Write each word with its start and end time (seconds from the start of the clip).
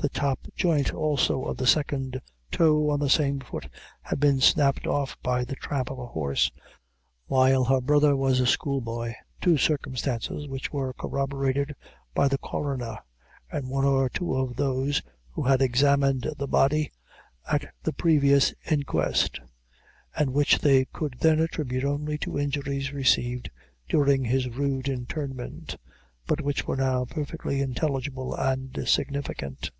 The 0.00 0.08
top 0.08 0.38
joint 0.56 0.94
also 0.94 1.44
of 1.44 1.58
the 1.58 1.66
second 1.66 2.22
toe, 2.50 2.88
on 2.88 3.00
the 3.00 3.10
same 3.10 3.38
foot 3.38 3.68
had 4.00 4.18
been 4.18 4.40
snapped 4.40 4.86
off 4.86 5.14
by 5.22 5.44
the 5.44 5.56
tramp 5.56 5.90
of 5.90 5.98
a 5.98 6.06
horse, 6.06 6.50
while 7.26 7.64
her 7.64 7.82
brother 7.82 8.16
was 8.16 8.40
a 8.40 8.46
schoolboy 8.46 9.12
two 9.42 9.58
circumstances 9.58 10.48
which 10.48 10.72
were 10.72 10.94
corroborated 10.94 11.74
by 12.14 12.28
the 12.28 12.38
Coroner, 12.38 12.96
and 13.52 13.68
one 13.68 13.84
or 13.84 14.08
two 14.08 14.34
of 14.36 14.56
those 14.56 15.02
who 15.32 15.42
had 15.42 15.60
examined 15.60 16.26
the 16.38 16.48
body 16.48 16.90
at 17.46 17.70
the 17.82 17.92
previous 17.92 18.54
inquest, 18.70 19.38
and 20.16 20.32
which 20.32 20.60
they 20.60 20.86
could 20.86 21.16
then 21.20 21.40
attribute 21.40 21.84
only 21.84 22.16
to 22.16 22.38
injuries 22.38 22.90
received 22.94 23.50
during 23.86 24.24
his 24.24 24.48
rude 24.48 24.88
interment, 24.88 25.76
but 26.26 26.40
which 26.40 26.66
were 26.66 26.76
now 26.76 27.04
perfectly 27.04 27.60
intelligible 27.60 28.34
and 28.36 28.88
significant. 28.88 29.70